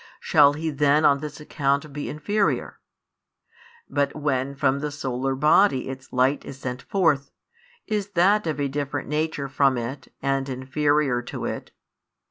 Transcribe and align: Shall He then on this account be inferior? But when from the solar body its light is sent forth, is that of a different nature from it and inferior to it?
Shall 0.19 0.53
He 0.53 0.71
then 0.71 1.05
on 1.05 1.19
this 1.19 1.39
account 1.39 1.93
be 1.93 2.09
inferior? 2.09 2.79
But 3.87 4.15
when 4.15 4.55
from 4.55 4.79
the 4.79 4.89
solar 4.89 5.35
body 5.35 5.87
its 5.89 6.11
light 6.11 6.43
is 6.43 6.57
sent 6.57 6.81
forth, 6.81 7.29
is 7.85 8.09
that 8.13 8.47
of 8.47 8.59
a 8.59 8.67
different 8.67 9.09
nature 9.09 9.47
from 9.47 9.77
it 9.77 10.11
and 10.19 10.49
inferior 10.49 11.21
to 11.21 11.45
it? 11.45 11.69